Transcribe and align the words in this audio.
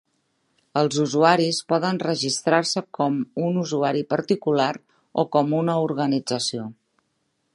Els 0.79 0.95
usuaris 1.01 1.59
poden 1.73 1.99
registrar-se 2.03 2.83
com 2.99 3.19
un 3.49 3.61
usuari 3.65 4.03
particular 4.15 4.71
o 5.25 5.29
com 5.37 5.55
una 5.61 5.79
organització. 5.85 6.67